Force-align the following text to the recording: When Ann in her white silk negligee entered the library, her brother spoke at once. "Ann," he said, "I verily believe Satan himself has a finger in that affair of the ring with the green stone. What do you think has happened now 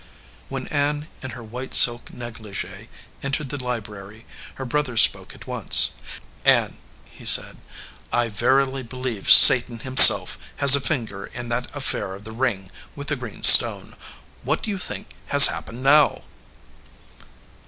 When 0.49 0.65
Ann 0.69 1.09
in 1.21 1.29
her 1.37 1.43
white 1.43 1.75
silk 1.75 2.11
negligee 2.11 2.89
entered 3.21 3.49
the 3.49 3.63
library, 3.63 4.25
her 4.55 4.65
brother 4.65 4.97
spoke 4.97 5.35
at 5.35 5.45
once. 5.45 5.91
"Ann," 6.43 6.77
he 7.05 7.23
said, 7.23 7.57
"I 8.11 8.29
verily 8.29 8.81
believe 8.81 9.29
Satan 9.29 9.81
himself 9.81 10.39
has 10.57 10.75
a 10.75 10.79
finger 10.81 11.27
in 11.27 11.49
that 11.49 11.69
affair 11.75 12.15
of 12.15 12.23
the 12.23 12.31
ring 12.31 12.71
with 12.95 13.09
the 13.09 13.15
green 13.15 13.43
stone. 13.43 13.93
What 14.41 14.63
do 14.63 14.71
you 14.71 14.79
think 14.79 15.09
has 15.27 15.49
happened 15.53 15.83
now 15.83 16.23